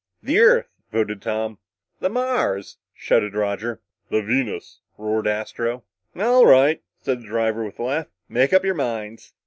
"The 0.23 0.39
Earth," 0.39 0.67
voted 0.91 1.21
Tom. 1.21 1.59
"The 1.99 2.09
Mars," 2.09 2.77
shouted 2.95 3.35
Roger. 3.35 3.81
"The 4.09 4.23
Venus!" 4.23 4.79
roared 4.97 5.27
Astro. 5.27 5.83
"All 6.15 6.45
right," 6.47 6.81
said 7.03 7.19
the 7.21 7.27
driver 7.27 7.63
with 7.63 7.77
a 7.77 7.83
laugh, 7.83 8.07
"make 8.27 8.51
up 8.51 8.65
your 8.65 8.73
minds." 8.73 9.33